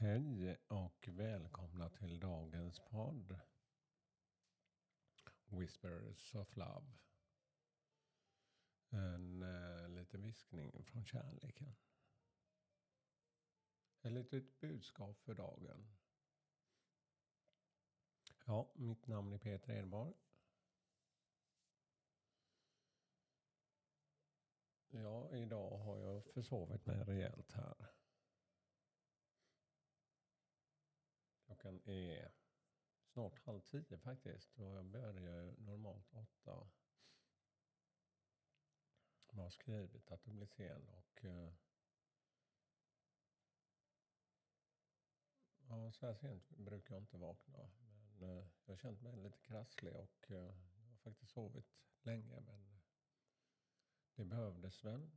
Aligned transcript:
Hej 0.00 0.58
och 0.68 1.08
välkomna 1.08 1.88
till 1.88 2.20
dagens 2.20 2.80
podd. 2.80 3.40
Whispers 5.46 6.34
of 6.34 6.56
Love. 6.56 6.98
En 8.90 9.42
eh, 9.42 9.88
liten 9.88 10.22
viskning 10.22 10.84
från 10.84 11.04
kärleken. 11.04 11.76
Ett 14.02 14.12
litet 14.12 14.60
budskap 14.60 15.22
för 15.22 15.34
dagen. 15.34 15.96
Ja, 18.46 18.72
mitt 18.74 19.06
namn 19.06 19.32
är 19.32 19.38
Peter 19.38 19.72
Edborg. 19.72 20.14
Ja, 24.90 25.36
idag 25.36 25.78
har 25.78 25.96
jag 25.96 26.24
försovit 26.24 26.86
mig 26.86 27.04
rejält 27.04 27.52
här. 27.52 27.89
Klockan 31.70 31.94
är 31.94 32.32
snart 33.12 33.38
halv 33.38 33.60
tio 33.60 33.98
faktiskt 33.98 34.58
och 34.58 34.76
jag 34.76 34.84
börjar 34.84 35.54
normalt 35.58 36.12
åtta. 36.12 36.70
Jag 39.30 39.42
har 39.42 39.50
skrivit 39.50 40.10
att 40.10 40.22
det 40.22 40.30
blir 40.30 40.46
sen 40.46 40.88
och 40.88 41.24
eh, 41.24 41.52
ja, 45.68 45.92
så 45.92 46.06
här 46.06 46.14
sent 46.14 46.50
brukar 46.50 46.94
jag 46.94 47.02
inte 47.02 47.16
vakna. 47.16 47.70
Men 48.18 48.38
eh, 48.38 48.46
jag 48.64 48.72
har 48.72 48.78
känt 48.78 49.02
mig 49.02 49.16
lite 49.16 49.38
krasslig 49.38 49.96
och 49.96 50.30
eh, 50.30 50.36
jag 50.36 50.90
har 50.90 50.96
faktiskt 50.96 51.32
sovit 51.32 51.66
länge 52.02 52.40
men 52.40 52.80
det 54.14 54.24
behövdes 54.24 54.84
väl. 54.84 55.10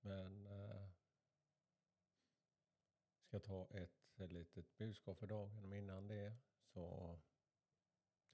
Men 0.00 0.48
ska 3.28 3.40
ta 3.40 3.68
ett 3.70 3.97
litet 4.26 4.76
budskap 4.76 5.18
för 5.18 5.26
dagen. 5.26 5.60
Men 5.60 5.72
innan 5.72 6.06
det 6.06 6.36
så 6.60 7.18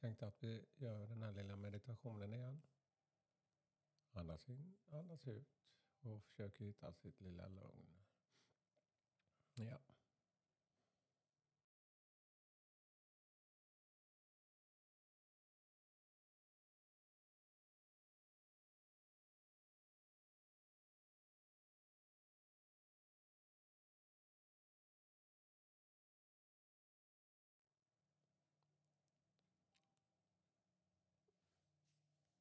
tänkte 0.00 0.24
jag 0.24 0.28
att 0.28 0.42
vi 0.42 0.64
gör 0.74 1.06
den 1.06 1.22
här 1.22 1.32
lilla 1.32 1.56
meditationen 1.56 2.32
igen. 2.32 2.62
Andas 4.12 4.48
in, 4.48 4.76
andas 4.92 5.26
ut 5.26 5.48
och 6.00 6.24
försöker 6.24 6.64
hitta 6.64 6.92
sitt 6.92 7.20
lilla 7.20 7.48
lugn. 7.48 8.04
Ja. 9.54 9.78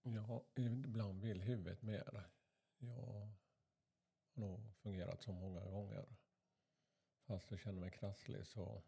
Ja, 0.06 0.46
ibland 0.56 1.22
vill 1.22 1.42
huvudet 1.42 1.82
mer. 1.82 2.30
Jag 2.78 2.94
har 2.94 3.32
nog 4.34 4.74
fungerat 4.76 5.22
så 5.22 5.32
många 5.32 5.66
gånger. 5.66 6.16
Fast 7.26 7.52
jag 7.52 7.60
känner 7.60 7.82
mig 7.82 7.92
krasslig 7.92 8.48
så 8.48 8.84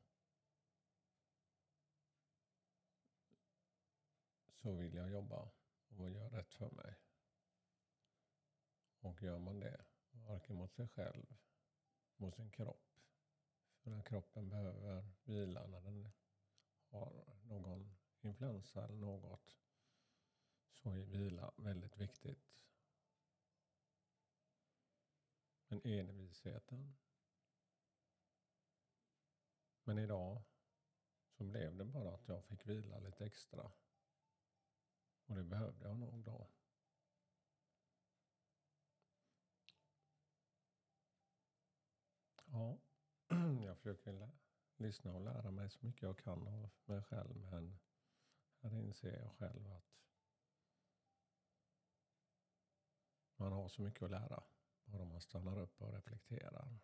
så 4.66 4.72
vill 4.76 4.94
jag 4.94 5.12
jobba 5.12 5.52
och 5.88 6.10
göra 6.10 6.38
rätt 6.38 6.54
för 6.54 6.72
mig. 6.72 6.96
Och 9.00 9.24
gör 9.24 9.40
man 9.40 9.60
det, 9.60 9.86
varken 10.12 10.56
mot 10.56 10.74
sig 10.74 10.88
själv, 10.88 11.36
mot 12.18 12.36
sin 12.36 12.52
kropp. 12.52 13.00
För 13.84 13.92
när 13.92 14.02
kroppen 14.02 14.50
behöver 14.50 15.10
vila 15.24 15.68
när 15.68 15.82
den 15.82 16.12
har 16.90 17.26
någon 17.44 17.96
influensa 18.22 18.84
eller 18.86 18.96
något 18.96 19.65
så 20.76 20.92
är 20.92 21.06
vila 21.06 21.52
väldigt 21.56 21.98
viktigt. 21.98 22.56
Men 25.68 25.82
envisheten. 25.84 26.96
Men 29.84 30.00
idag 30.00 30.42
så 31.38 31.44
blev 31.44 31.76
det 31.76 31.86
bara 31.86 32.14
att 32.14 32.28
jag 32.28 32.46
fick 32.46 32.66
vila 32.68 33.00
lite 33.00 33.26
extra. 33.26 33.72
Och 35.26 35.36
det 35.36 35.44
behövde 35.44 35.88
jag 35.88 35.98
nog 35.98 36.24
då. 36.24 36.48
Ja, 42.46 42.78
jag 43.66 43.78
försöker 43.78 44.32
lyssna 44.78 45.14
och 45.14 45.22
lära 45.22 45.52
mig 45.52 45.70
så 45.70 45.86
mycket 45.86 46.02
jag 46.02 46.18
kan 46.18 46.48
av 46.48 46.70
mig 46.86 47.04
själv. 47.04 47.46
Men 47.46 47.80
här 48.62 48.80
inser 48.80 49.20
jag 49.20 49.32
själv 49.32 49.72
att 49.72 50.05
Man 53.46 53.54
har 53.54 53.68
så 53.68 53.82
mycket 53.82 54.04
att 54.04 54.12
lära. 54.12 54.44
Bara 54.86 55.06
man 55.06 55.22
stannar 55.22 55.60
upp 55.60 55.82
och 55.82 55.94
reflekterar. 55.94 56.80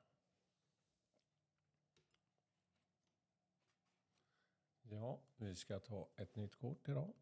Ja, 4.81 5.21
vi 5.35 5.55
ska 5.55 5.79
ta 5.79 6.09
ett 6.15 6.35
nytt 6.35 6.55
kort 6.55 6.89
idag. 6.89 7.13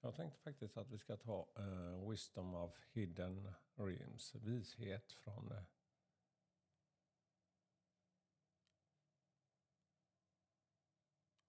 Jag 0.00 0.14
tänkte 0.14 0.40
faktiskt 0.40 0.76
att 0.76 0.90
vi 0.90 0.98
ska 0.98 1.16
ta 1.16 1.48
uh, 1.58 2.10
Wisdom 2.10 2.54
of 2.54 2.86
Hidden 2.92 3.52
Realms, 3.74 4.34
vishet 4.34 5.12
från 5.12 5.52
uh, 5.52 5.62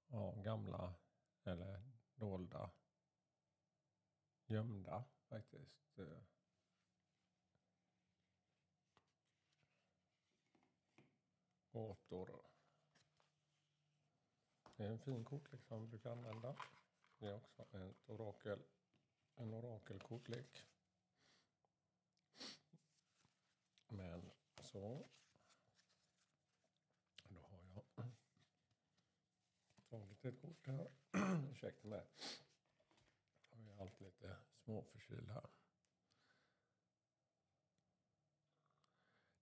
ja, 0.07 0.31
gamla 0.31 0.95
eller 1.43 1.83
dolda, 2.15 2.71
gömda 4.47 5.03
faktiskt. 5.29 5.99
Eh. 5.99 6.23
Gåtor. 11.71 12.41
Det 14.75 14.83
är 14.83 14.89
en 14.89 14.99
fin 14.99 15.25
kortlek 15.25 15.63
som 15.63 15.79
man 15.79 15.89
brukar 15.89 16.11
använda. 16.11 16.55
Det 17.17 17.27
är 17.27 17.35
också 17.35 17.61
ett 17.61 18.09
orakel, 18.09 18.63
en 19.35 19.53
orakelkortlek. 19.53 20.65
Men 23.87 24.31
så. 24.59 25.09
Då 27.23 27.41
har 27.41 27.59
jag 27.59 27.83
tagit 29.89 30.25
ett 30.25 30.41
kort 30.41 30.67
här. 30.67 30.91
Ursäkta 31.51 31.87
mig. 31.87 32.07
Allt 33.77 33.99
lite 34.01 34.37
småförkyld 34.53 35.29
här. 35.29 35.49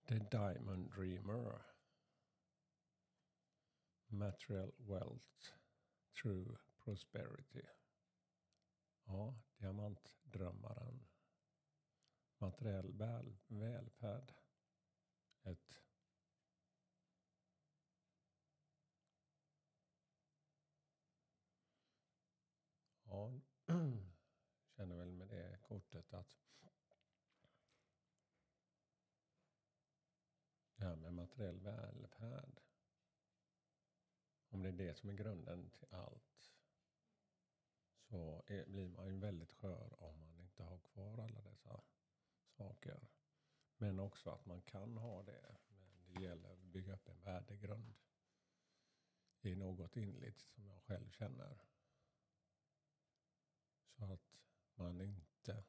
The 0.08 0.18
Diamond 0.18 0.90
Dreamer. 0.90 1.62
Material 4.06 4.72
Wealth 4.78 5.52
True 6.22 6.58
Prosperity. 6.78 7.66
Ja, 9.04 9.34
diamantdrömmaren. 9.56 11.06
Materiell 12.38 12.92
väl, 12.92 13.36
välfärd. 13.46 14.34
Ett 15.42 15.80
Ja, 23.04 23.32
hjärtat. 26.06 26.36
att 26.60 26.98
det 30.76 30.84
här 30.84 30.96
med 30.96 31.12
materiell 31.12 31.60
välfärd. 31.60 32.60
Om 34.48 34.62
det 34.62 34.68
är 34.68 34.72
det 34.72 34.94
som 34.94 35.08
är 35.08 35.14
grunden 35.14 35.70
till 35.70 35.86
allt 35.90 36.52
så 38.08 38.42
är, 38.46 38.66
blir 38.66 38.88
man 38.88 39.06
ju 39.06 39.18
väldigt 39.18 39.52
skör 39.52 40.02
om 40.02 40.20
man 40.20 40.38
inte 40.38 40.62
har 40.62 40.78
kvar 40.78 41.18
alla 41.18 41.42
dessa 41.42 41.80
saker. 42.48 43.08
Men 43.76 44.00
också 44.00 44.30
att 44.30 44.46
man 44.46 44.62
kan 44.62 44.96
ha 44.96 45.22
det. 45.22 45.56
Men 45.68 46.06
det 46.06 46.22
gäller 46.22 46.52
att 46.52 46.58
bygga 46.58 46.94
upp 46.94 47.08
en 47.08 47.20
värdegrund 47.20 47.94
i 49.40 49.54
något 49.54 49.96
inligt 49.96 50.40
som 50.40 50.66
jag 50.66 50.82
själv 50.82 51.10
känner. 51.10 51.62
Så 53.96 54.04
att 54.04 54.36
man 54.74 55.00
inte 55.00 55.64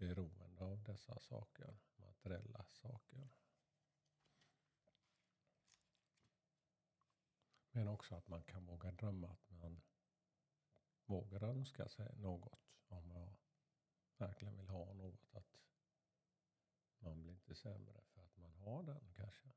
beroende 0.00 0.64
av 0.64 0.82
dessa 0.82 1.18
saker, 1.18 1.78
materiella 1.96 2.64
saker. 2.72 3.28
Men 7.70 7.88
också 7.88 8.14
att 8.14 8.28
man 8.28 8.42
kan 8.42 8.66
våga 8.66 8.90
drömma 8.90 9.28
att 9.28 9.50
man 9.50 9.82
vågar 11.04 11.44
önska 11.44 11.88
sig 11.88 12.16
något 12.16 12.80
om 12.88 13.08
man 13.08 13.36
verkligen 14.16 14.56
vill 14.56 14.68
ha 14.68 14.92
något. 14.94 15.34
Att 15.34 15.58
man 16.98 17.22
blir 17.22 17.32
inte 17.32 17.54
sämre 17.54 18.00
för 18.04 18.22
att 18.22 18.36
man 18.36 18.54
har 18.54 18.82
den 18.82 19.12
kanske. 19.12 19.52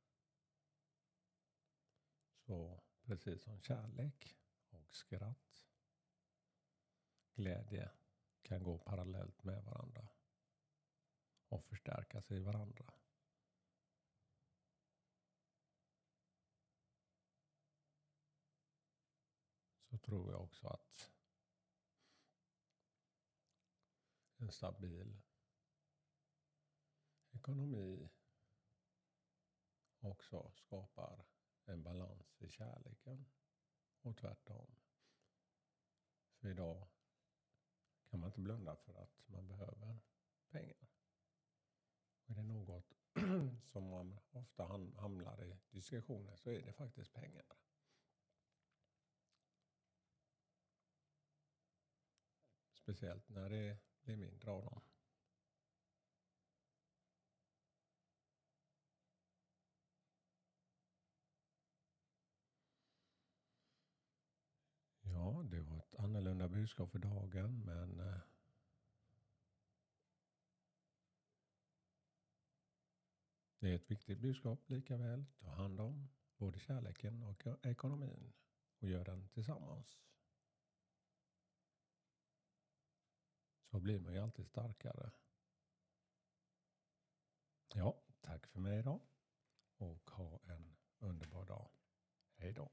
Så 2.36 2.84
precis 3.02 3.44
som 3.44 3.62
kärlek 3.62 4.38
och 4.70 4.96
skratt, 4.96 5.68
glädje 7.34 7.92
kan 8.42 8.64
gå 8.64 8.78
parallellt 8.78 9.44
med 9.44 9.64
varandra 9.64 10.08
och 11.54 11.66
förstärka 11.66 12.22
sig 12.22 12.38
i 12.38 12.44
varandra. 12.44 12.94
Så 19.90 19.98
tror 19.98 20.32
jag 20.32 20.42
också 20.42 20.68
att 20.68 21.12
en 24.38 24.52
stabil 24.52 25.22
ekonomi 27.32 28.10
också 30.00 30.52
skapar 30.52 31.26
en 31.66 31.84
balans 31.84 32.42
i 32.42 32.50
kärleken 32.50 33.26
och 34.02 34.18
tvärtom. 34.18 34.76
För 36.40 36.50
idag 36.50 36.88
kan 38.10 38.20
man 38.20 38.30
inte 38.30 38.42
blunda 38.42 38.76
för 38.76 38.94
att 38.94 39.28
man 39.28 39.48
behöver 39.48 40.00
pengar. 40.50 40.88
Och 42.26 42.32
är 42.32 42.36
det 42.36 42.44
något 42.44 42.94
som 43.72 43.90
man 43.90 44.20
ofta 44.32 44.66
hamnar 44.98 45.44
i 45.44 45.60
diskussioner 45.72 46.36
så 46.36 46.50
är 46.50 46.62
det 46.62 46.74
faktiskt 46.74 47.14
pengar. 47.14 47.46
Speciellt 52.74 53.30
när 53.30 53.50
det 53.50 53.78
blir 54.04 54.18
mindre 54.18 54.52
av 54.52 54.66
dem. 54.66 54.82
Ja, 65.02 65.44
det 65.44 65.62
var 65.62 65.78
ett 65.78 65.96
annorlunda 65.96 66.50
budskap 66.50 66.92
för 66.92 67.00
dagen, 67.00 67.60
men 67.66 68.00
eh, 68.00 68.20
det 73.64 73.72
är 73.72 73.76
ett 73.76 73.92
viktigt 73.92 74.20
budskap 74.20 74.70
lika 74.70 74.98
väl. 74.98 75.26
Ta 75.40 75.50
hand 75.50 75.80
om 75.80 76.10
både 76.38 76.60
kärleken 76.60 77.24
och 77.24 77.66
ekonomin 77.66 78.34
och 78.80 78.90
gör 78.90 79.06
den 79.06 79.28
tillsammans. 79.30 80.00
Så 83.72 83.80
blir 83.80 84.00
man 84.00 84.14
ju 84.14 84.20
alltid 84.20 84.48
starkare. 84.48 85.12
Ja, 87.74 88.02
tack 88.22 88.48
för 88.48 88.60
mig 88.60 88.80
idag 88.80 89.00
och 89.78 90.12
ha 90.12 90.40
en 90.46 90.76
underbar 91.00 91.46
dag. 91.46 91.70
Hej 92.36 92.54
då. 92.54 92.72